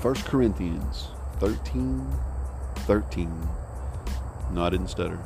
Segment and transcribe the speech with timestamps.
[0.00, 1.08] 1 Corinthians
[1.40, 2.06] 13
[2.76, 3.48] 13.
[4.52, 5.18] No, I didn't stutter.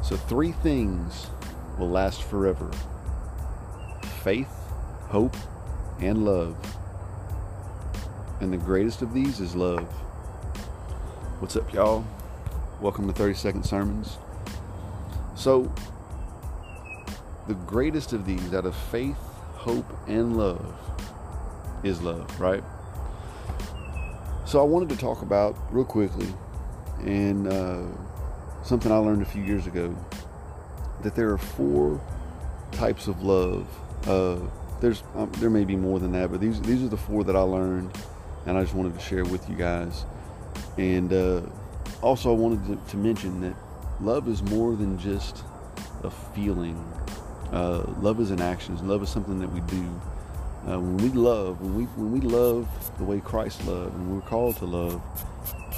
[0.00, 1.26] So, three things
[1.76, 2.70] will last forever
[4.22, 4.46] faith,
[5.08, 5.36] hope,
[5.98, 6.56] and love.
[8.40, 9.90] And the greatest of these is love.
[11.40, 12.04] What's up, y'all?
[12.80, 14.18] Welcome to 30 Second Sermons.
[15.34, 15.72] So,
[17.48, 19.18] the greatest of these out of faith,
[19.54, 20.78] hope, and love
[21.82, 22.62] is love, right?
[24.52, 26.28] So, I wanted to talk about real quickly
[27.06, 27.84] and uh,
[28.62, 29.96] something I learned a few years ago
[31.00, 31.98] that there are four
[32.70, 33.66] types of love.
[34.06, 34.40] Uh,
[34.82, 37.34] there's um, there may be more than that, but these these are the four that
[37.34, 37.96] I learned,
[38.44, 40.04] and I just wanted to share with you guys.
[40.76, 41.40] And uh,
[42.02, 43.54] also, I wanted to, to, mention that
[44.02, 45.44] love is more than just
[46.02, 46.76] a feeling.
[47.52, 48.86] Uh, love is an action.
[48.86, 49.98] Love is something that we do.
[50.68, 52.68] Uh, when we love, when we when we love
[52.98, 55.02] the way Christ loved, and we're called to love,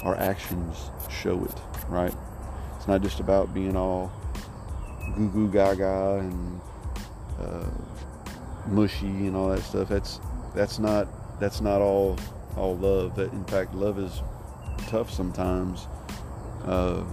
[0.03, 1.55] our actions show it.
[1.89, 2.13] Right?
[2.77, 4.11] It's not just about being all
[5.15, 6.61] goo goo gaga and
[7.39, 7.65] uh,
[8.67, 9.89] mushy and all that stuff.
[9.89, 10.19] That's
[10.53, 11.07] that's not
[11.39, 12.17] that's not all
[12.55, 13.15] all love.
[13.15, 14.21] That in fact, love is
[14.87, 15.87] tough sometimes.
[16.63, 17.03] Uh,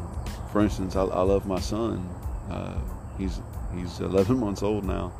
[0.51, 2.09] for instance, I, I, love my son.
[2.51, 2.79] Uh,
[3.19, 3.41] he's
[3.75, 5.13] he's 11 months old now.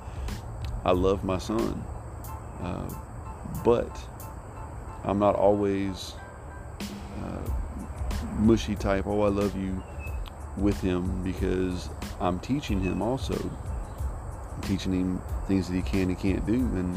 [0.85, 1.85] I love my son,
[2.63, 2.89] uh,
[3.65, 3.91] but
[5.05, 6.15] I'm not always
[6.81, 7.51] uh,
[8.39, 9.07] mushy type.
[9.07, 9.83] Oh, I love you
[10.57, 11.89] with him because
[12.21, 13.35] I'm teaching him also.
[14.55, 16.97] I'm teaching him things that he can and can't do, and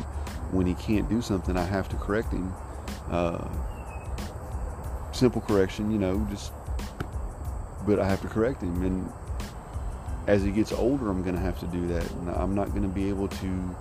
[0.52, 2.53] when he can't do something, I have to correct him.
[3.09, 3.47] Uh,
[5.11, 6.52] simple correction, you know, just,
[7.88, 8.83] but I have to correct him.
[8.83, 9.11] And
[10.27, 12.09] as he gets older, I'm going to have to do that.
[12.11, 13.75] And I'm not going to be able to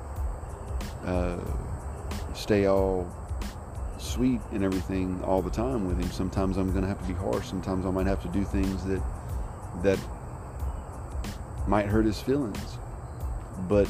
[1.04, 1.41] uh,
[2.34, 3.10] stay all
[3.98, 6.10] sweet and everything all the time with him.
[6.10, 7.48] Sometimes I'm going to have to be harsh.
[7.48, 9.03] Sometimes I might have to do things that
[9.82, 9.98] that
[11.66, 12.78] might hurt his feelings.
[13.69, 13.87] But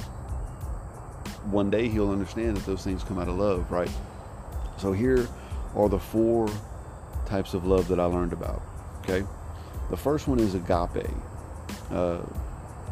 [1.50, 3.90] one day he'll understand that those things come out of love, right?
[4.78, 5.28] So here
[5.74, 6.48] are the four
[7.26, 8.62] types of love that I learned about.
[9.02, 9.26] Okay,
[9.90, 11.10] the first one is agape.
[11.90, 12.20] Uh,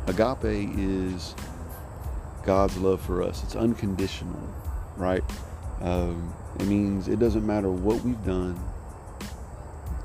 [0.06, 1.34] agape is
[2.44, 3.42] God's love for us.
[3.42, 4.40] It's unconditional,
[4.96, 5.24] right?
[5.80, 8.58] Um, it means it doesn't matter what we've done,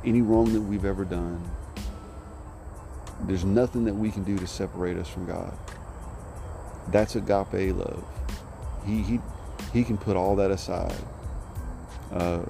[0.04, 1.42] any wrong that we've ever done.
[3.22, 5.58] There's nothing that we can do to separate us from God.
[6.90, 8.04] That's agape love.
[8.86, 9.20] He he
[9.74, 10.96] he can put all that aside.
[12.12, 12.44] Uh,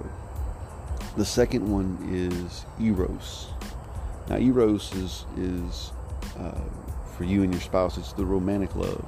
[1.15, 3.47] the second one is eros.
[4.29, 5.91] Now, eros is is
[6.37, 6.61] uh,
[7.17, 7.97] for you and your spouse.
[7.97, 9.05] It's the romantic love,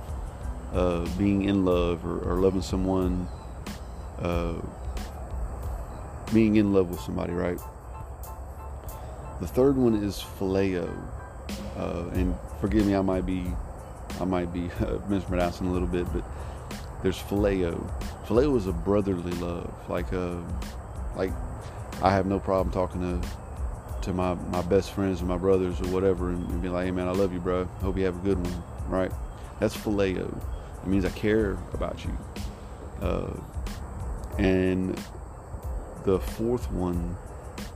[0.74, 3.28] uh, being in love or, or loving someone,
[4.20, 4.54] uh,
[6.34, 7.60] being in love with somebody, right?
[9.42, 10.90] The third one is phileo,
[11.78, 13.46] uh, and forgive me, I might be
[14.20, 14.70] I might be
[15.08, 16.24] mispronouncing a little bit, but
[17.02, 17.90] there's phileo.
[18.26, 20.36] Phileo is a brotherly love, like uh,
[21.16, 21.32] like
[22.02, 23.28] I have no problem talking to
[24.02, 26.92] to my, my best friends or my brothers or whatever and, and be like, hey
[26.92, 27.66] man, I love you, bro.
[27.82, 29.12] Hope you have a good one, right?
[29.60, 30.34] That's phileo.
[30.82, 32.18] It means I care about you.
[33.02, 33.34] Uh,
[34.38, 35.00] and
[36.06, 37.18] the fourth one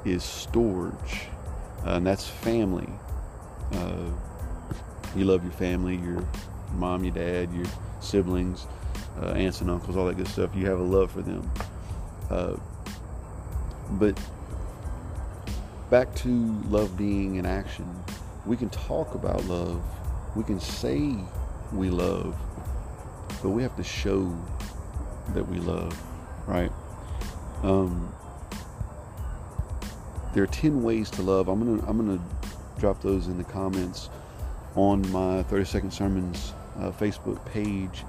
[0.06, 1.28] is storge,
[1.86, 2.90] uh, and that's family.
[3.74, 4.10] Uh,
[5.16, 6.26] you love your family, your
[6.74, 7.66] mom, your dad, your
[8.00, 8.68] siblings,
[9.22, 10.56] uh, aunts and uncles, all that good stuff.
[10.56, 11.50] You have a love for them.
[12.30, 12.56] Uh,
[13.92, 14.20] but
[15.90, 16.30] back to
[16.70, 17.88] love being in action.
[18.46, 19.82] We can talk about love.
[20.36, 21.16] We can say
[21.72, 22.36] we love,
[23.44, 24.36] but we have to show
[25.34, 25.96] that we love,
[26.48, 26.72] right?
[27.62, 28.12] Um,
[30.34, 31.50] there are 10 ways to love.
[31.50, 34.10] I'm going to I'm going to drop those in the comments
[34.76, 38.06] on my 30 second sermons uh, Facebook page.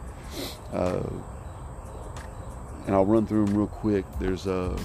[0.72, 1.02] Uh,
[2.86, 4.04] and I'll run through them real quick.
[4.20, 4.76] There's a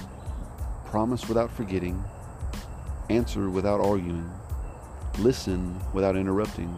[0.86, 2.04] promise without forgetting,
[3.10, 4.30] answer without arguing,
[5.20, 6.76] listen without interrupting,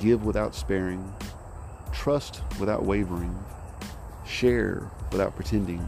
[0.00, 1.12] give without sparing,
[2.04, 3.34] trust without wavering,
[4.26, 5.82] share without pretending,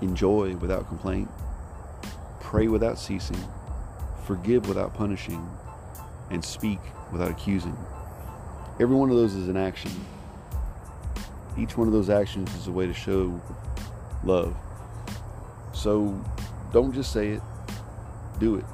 [0.00, 1.28] enjoy without complaint,
[2.40, 3.36] pray without ceasing,
[4.24, 5.46] forgive without punishing,
[6.30, 6.78] and speak
[7.12, 7.76] without accusing.
[8.80, 9.90] Every one of those is an action.
[11.58, 13.38] Each one of those actions is a way to show
[14.24, 14.56] love.
[15.74, 16.18] So
[16.72, 17.42] don't just say it,
[18.40, 18.64] do it.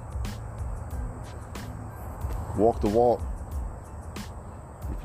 [2.57, 3.21] Walk the walk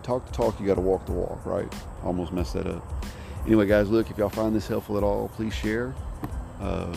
[0.05, 1.71] talk the talk, you got to walk the walk, right?
[2.03, 2.85] Almost messed that up.
[3.45, 5.93] Anyway, guys, look, if y'all find this helpful at all, please share.
[6.61, 6.95] Uh,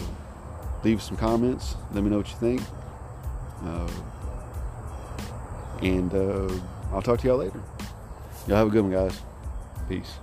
[0.85, 1.75] leave some comments.
[1.93, 2.63] Let me know what you think.
[3.65, 3.91] Uh,
[5.83, 6.53] and uh,
[6.93, 7.61] I'll talk to y'all later.
[8.47, 9.21] Y'all have a good one, guys.
[9.89, 10.19] Peace.